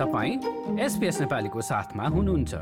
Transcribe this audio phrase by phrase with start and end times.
[0.00, 2.54] तपाईँ एसपिएस नेपालीको साथमा हुनुहुन्छ।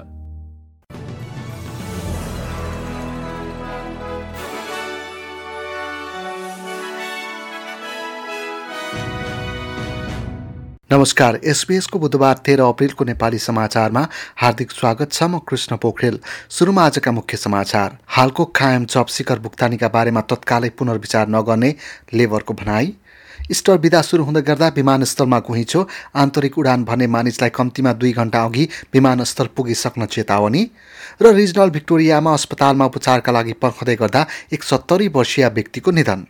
[10.92, 16.18] नमस्कार एसबीएसको बुधबार तेह्र अप्रेलको नेपाली समाचारमा हार्दिक स्वागत छ म कृष्ण पोखरेल।
[16.50, 21.74] सुरुमा आजका मुख्य समाचार। हालको कायम जब शिखर भुक्तानीका बारेमा तत्कालै पुनर्विचार नगर्ने
[22.14, 22.96] लेबरको भनाई।
[23.50, 28.68] इस्टर बिदा सुरु हुँदै गर्दा विमानस्थलमा घुइँचो आन्तरिक उडान भन्ने मानिसलाई कम्तीमा दुई घन्टा अघि
[28.94, 30.62] विमानस्थल पुगिसक्न चेतावनी।
[31.22, 36.26] र रिजनल भिक्टोरियामा अस्पतालमा उपचारका लागि पर्खँदै गर्दा एक सत्तरी वर्षीय व्यक्तिको निधन।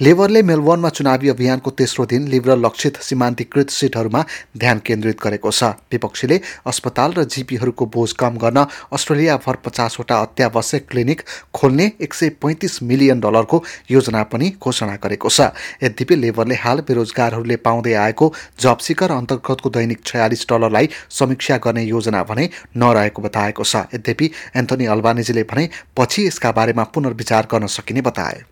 [0.00, 4.22] लेबरले मेलबोर्नमा चुनावी अभियानको तेस्रो दिन लिबरल लक्षित सीमान्तीकृत सिटहरूमा
[4.58, 11.22] ध्यान केन्द्रित गरेको छ। विपक्षीले अस्पताल र जिपीहरूको बोझ कम गर्न अस्ट्रेलियाभर पचासवटा अत्यावश्यक क्लिनिक
[11.54, 17.56] खोल्ने एक सय पैँतिस मिलियन डलरको योजना पनि घोषणा गरेको छ। यद्यपि लेबरले हाल बेरोजगारहरूले
[17.62, 23.86] पाउँदै आएको जब सिकर अन्तर्गतको दैनिक छयालिस डलरलाई समीक्षा गर्ने योजना भने नरहेको बताएको छ।
[23.94, 28.42] यद्यपि एन्थोनी अल्बानिजीले भने पछि यसका बारेमा पुनर्विचार गर्न सकिने बताए।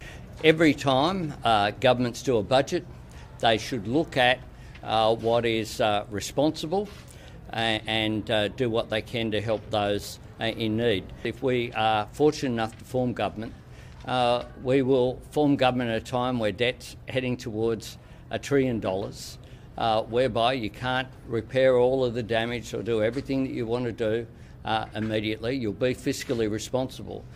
[0.44, 2.84] Every time uh, governments do a budget,
[3.38, 4.40] they should look at
[4.82, 6.88] uh, what is uh, responsible
[7.50, 11.04] and, and uh, do what they can to help those uh, in need.
[11.22, 13.54] If we are fortunate enough to form government,
[14.04, 17.98] uh, we will form government at a time where debt's heading towards
[18.30, 19.38] a trillion dollars,
[20.08, 23.92] whereby you can't repair all of the damage or do everything that you want to
[23.92, 24.26] do
[24.64, 24.84] uh.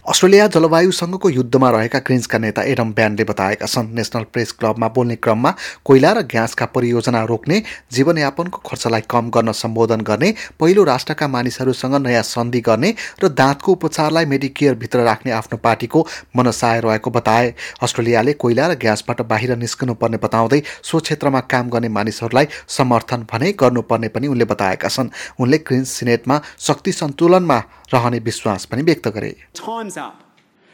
[0.07, 5.55] Australia जलवायुसँगको युद्धमा रहेका ग्रिन्सका नेता Adam ब्यानले बताएका छन् national press क्लबमा बोल्ने क्रममा
[5.85, 12.23] कोइला र ग्यासका परियोजना रोक्ने जीवनयापनको खर्चलाई कम गर्न सम्बोधन गर्ने पहिलो राष्ट्रका मानिसहरूसँग नयाँ
[12.25, 18.75] सन्धि गर्ने र दाँतको उपचारलाई मेडिकेयरभित्र राख्ने आफ्नो पार्टीको मनसाय रहेको बताए अस्ट्रेलियाले कोइला र
[18.77, 24.89] ग्यासबाट बाहिर निस्कनुपर्ने बताउँदै सो क्षेत्रमा काम गर्ने मानिसहरूलाई समर्थन भने गर्नुपर्ने पनि उनले बताएका
[24.89, 25.11] छन्
[25.41, 27.58] उनले ग्रिन्स सिनेटमा शक्ति सन्तुलनमा
[27.94, 30.24] रहने विश्वास पनि व्यक्त गरे Time's up.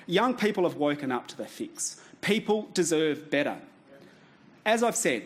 [0.08, 2.02] Young people have woken up to the fix.
[2.22, 3.58] People deserve better.
[4.66, 5.24] As I've said,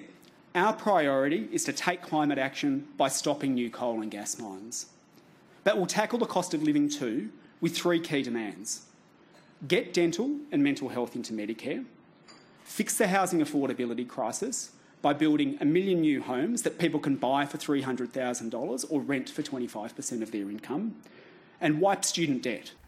[0.54, 4.88] our priority is to take climate action by stopping new coal and gas mines.
[5.64, 7.30] But we'll tackle the cost of living too
[7.62, 8.82] with three key demands
[9.68, 11.86] get dental and mental health into Medicare,
[12.64, 14.72] fix the housing affordability crisis
[15.03, 19.43] by building a million new homes that people can buy for $300,000 or rent for
[19.43, 20.97] 25% of their income,
[21.61, 21.83] and.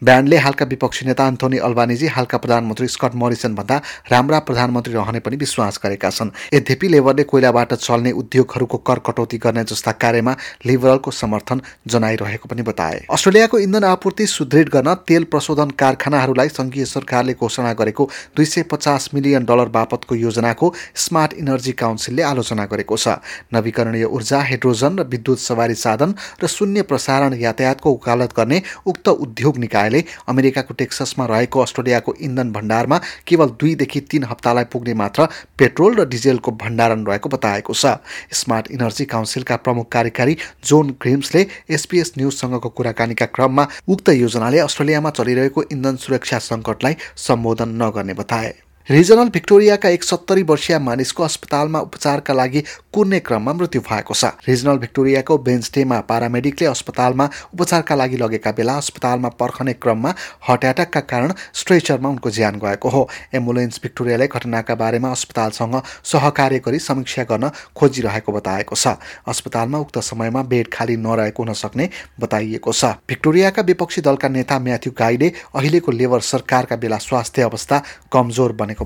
[0.03, 3.77] ब्यान्डले हालका विपक्षी नेता Anthony अल्बानिजी हालका प्रधानमन्त्री Scott Morrison भन्दा
[4.12, 9.65] राम्रा प्रधानमन्त्री रहने पनि विश्वास गरेका छन्। यद्यपि लेबरले कोइलाबाट चल्ने उद्योगहरूको कर कटौती गर्ने
[9.65, 10.37] जस्ता कार्यमा
[10.67, 17.34] लिबरलको समर्थन जनाइरहेको पनि बताए। अस्ट्रेलियाको इन्धन आपूर्ति सुदृढ गर्न तेल प्रशोधन कारखानाहरूलाई सङ्घीय सरकारले
[17.34, 23.19] घोषणा गरेको दुई सय पचास मिलियन डलर बापतको योजनाको स्मार्ट इनर्जी काउन्सिलले आलोचना गरेको छ।
[23.51, 29.59] नवीकरणीय ऊर्जा हाइड्रोजन र विद्युत सवारी साधन र शून्य प्रसारण यातायातको वकालत गर्ने उक्त उद्योग
[29.59, 35.27] निकाय निकायले अमेरिकाको टेक्ससमा रहेको अस्ट्रेलियाको इन्धन भण्डारमा केवल दुईदेखि तीन हप्तालाई पुग्ने मात्र
[35.59, 37.97] पेट्रोल र डिजेलको भण्डारण रहेको बताएको छ।
[38.33, 45.63] स्मार्ट इनर्जी काउन्सिलका प्रमुख कार्यकारी जोन ग्रिम्सले एसपिएस न्युजसँगको कुराकानीका क्रममा उक्त योजनाले अस्ट्रेलियामा चलिरहेको
[45.73, 52.60] इन्धन सुरक्षा सङ्कटलाई सम्बोधन नगर्ने बताए। रिजनल भिक्टोरियाका एक सत्तरी वर्षीय मानिसको अस्पतालमा उपचारका लागि
[52.93, 59.28] कुर्ने क्रममा मृत्यु भएको छ। रिजनल भिक्टोरियाको बेन्सडेमा पारामेडिकले अस्पतालमा उपचारका लागि लगेका बेला अस्पतालमा
[59.37, 65.77] पर्खने क्रममा हार्ट एट्याकका कारण स्ट्रेचरमा उनको ज्यान गएको हो। एम्बुलेन्स भिक्टोरियाले घटनाका बारेमा अस्पतालसँग
[66.04, 68.97] सहकार्य गरी समीक्षा गर्न खोजिरहेको बताएको छ।
[69.28, 71.91] अस्पतालमा उक्त समयमा बेड खाली नरहेको हुन सक्ने
[72.21, 77.82] बताइएको छ। भिक्टोरियाका विपक्षी दलका नेता म्याथ्यू गाईले अहिलेको लेबर सरकारका बेला स्वास्थ्य अवस्था
[78.12, 78.77] कमजोर बनेको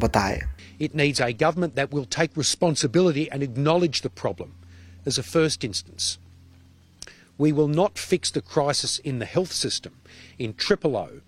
[0.79, 4.55] It needs a government that will take responsibility and acknowledge the problem
[5.05, 6.19] as a first instance.
[7.39, 9.95] We will not fix the crisis in the health system,
[10.39, 11.21] in Triple O,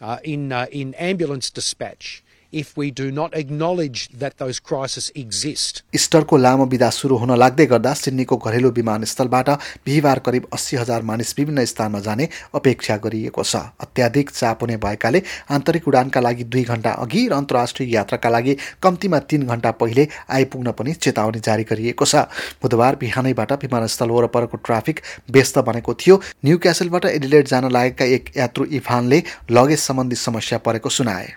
[0.00, 2.22] uh, in, uh, in ambulance dispatch,
[2.52, 5.82] if we do not acknowledge that those crises exist.
[5.94, 9.48] इस्टरको लामो बिदा सुरु हुन लाग्दै गर्दा सिडनीको घरेलु विमानस्थलबाट
[9.86, 15.22] बिहिबार करिब अस्सी हजार मानिस विभिन्न स्थानमा जाने अपेक्षा गरिएको छ। अत्याधिक चाप हुने भएकाले
[15.50, 20.72] आन्तरिक उडानका लागि दुई घन्टा अघि र अन्तर्राष्ट्रिय यात्राका लागि कम्तीमा तिन घन्टा पहिले आइपुग्न
[20.72, 22.26] पनि चेतावनी जारी गरिएको छ।
[22.62, 25.00] बुधबार बिहानैबाट विमानस्थल वरपरको ट्राफिक
[25.30, 30.88] व्यस्त बनेको थियो। न्यू क्यासलबाट एडिलेट जान लागेका एक यात्रु इफानले लगेज सम्बन्धी समस्या परेको
[30.90, 31.28] सुनाए।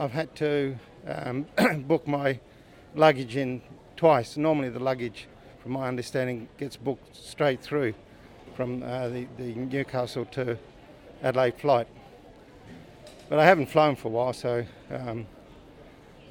[0.00, 0.78] I've had to
[1.08, 1.46] um,
[1.88, 2.38] book my
[2.94, 3.60] luggage in
[3.96, 4.36] twice.
[4.36, 5.26] Normally, the luggage,
[5.60, 7.94] from my understanding, gets booked straight through
[8.54, 10.56] from uh, the, the Newcastle to
[11.20, 11.88] Adelaide flight.
[13.28, 15.26] But I haven't flown for a while, so um,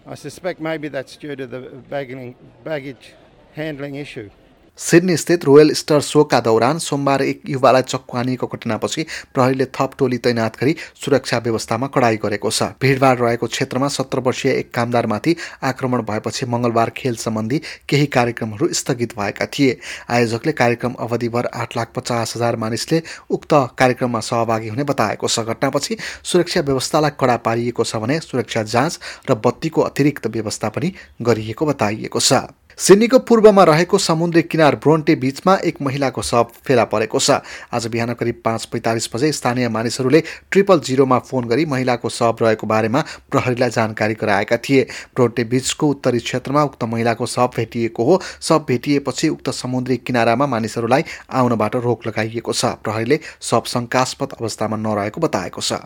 [0.05, 1.59] I suspect maybe that's due to the
[1.89, 3.13] baggage
[3.51, 4.29] handling issue.
[4.77, 10.59] Sydney स्थित royal star सोका दौरान सोमबार एक युवालाई चक्कु घटनापछि प्रहरीले थप टोली तैनात
[10.61, 16.45] गरी सुरक्षा व्यवस्थामा कडाई गरेको छ। भिडभाड रहेको क्षेत्रमा सत्र वर्षीय एक कामदारमाथि आक्रमण भएपछि
[16.45, 19.77] मङ्गलबार खेल सम्बन्धी केही कार्यक्रमहरू स्थगित भएका थिए।
[20.09, 25.97] आयोजकले कार्यक्रम अवधिभर आठ लाख पचास हजार मानिसले उक्त कार्यक्रममा सहभागी हुने बताएको छ। घटनापछि
[26.23, 28.99] सुरक्षा व्यवस्थालाई कडा पारिएको छ भने सुरक्षा जाँच
[29.29, 32.33] र बत्तीको अतिरिक्त व्यवस्था पनि गरिएको बताइएको छ।
[32.77, 37.41] सिडनीको पूर्वमा रहेको समुद्री किनार ब्रोन्टे बिचमा एक महिलाको शव फेला परेको छ।
[37.73, 40.21] आज बिहान करिब पाँच पैँतालिस बजे स्थानीय मानिसहरूले
[40.51, 43.01] ट्रिपल जिरोमा फोन गरी महिलाको शव रहेको बारेमा
[43.31, 44.83] प्रहरीलाई जानकारी गराएका थिए।
[45.15, 51.03] ब्रोन्टे बिचको उत्तरी क्षेत्रमा उक्त महिलाको शव भेटिएको हो। शव भेटिएपछि उक्त समुद्री किनारामा मानिसहरूलाई
[51.33, 55.81] आउनबाट रोक लगाइएको छ। प्रहरीले शव शङ्कास्पद अवस्थामा नरहेको बताएको छ।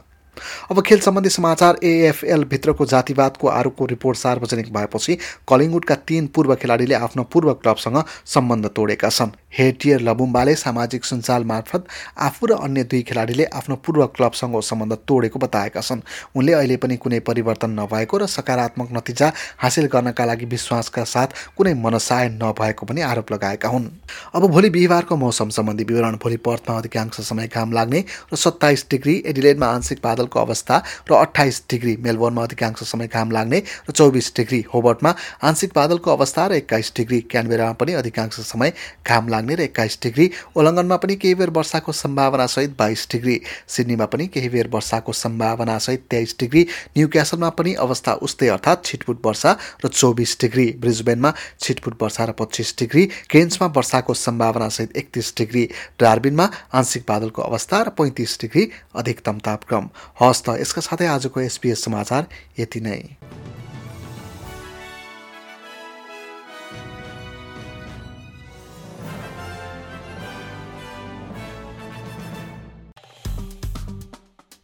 [0.71, 5.17] अब खेल सम्बन्धी समाचार एएफएलभित्रको जातिवादको आरोपको रिपोर्ट सार्वजनिक भएपछि
[5.49, 11.87] कलिङवुडका तीन पूर्व खेलाडीले आफ्नो पूर्व क्लबसँग सम्बन्ध तोडेका छन्। हेटियर लबुम्बाले सामाजिक सञ्जाल मार्फत
[12.19, 16.01] आफू र अन्य दुई खेलाडीले आफ्नो पूर्व क्लबसँग सम्बन्ध तोडेको बताएका छन्।
[16.35, 21.27] उनले अहिले पनि कुनै परिवर्तन नभएको र सकारात्मक नतिजा हासिल गर्नका लागि विश्वासका साथ
[21.57, 23.89] कुनै मनसाय नभएको पनि आरोप लगाएका हुन्।
[24.35, 28.03] अब भोलि बिहिबारको मौसम सम्बन्धी विवरण। भोलि पर्थमा अधिकांश समय घाम लाग्ने
[28.33, 30.81] र सत्ताइस डिग्री एडिलेडमा आंशिक बादलको अवस्था
[31.11, 33.59] र अठाइस डिग्री मेलबोर्नमा अधिकांश समय घाम लाग्ने
[33.89, 38.73] र चौबिस डिग्री होबर्टमा आंशिक बादलको अवस्था र एक्काइस डिग्री क्यानबेरामा पनि अधिकांश समय
[39.07, 43.35] घाम लाग्ने लाग्ने र एक्काइस डिग्री। ओलङ्गनमा पनि केही बेर वर्षाको सम्भावनासहित बाइस डिग्री।
[43.67, 46.61] सिडनीमा पनि केही बेर वर्षाको सम्भावनासहित तेइस डिग्री।
[46.97, 49.51] न्यु क्यासलमा पनि अवस्था उस्तै अर्थात् छिटपुट वर्षा
[49.85, 55.63] र चौबिस डिग्री। ब्रिजबेनमा छिटपुट वर्षा र पच्चिस डिग्री। केन्समा वर्षाको सम्भावनासहित एकतिस डिग्री।
[55.99, 59.89] डार्बिनमा आंशिक बादलको अवस्था र पैँतिस डिग्री। अधिकतम तापक्रम।
[60.21, 62.27] हस् त यसका साथै आजको एसपिएस समाचार
[62.59, 62.99] यति नै।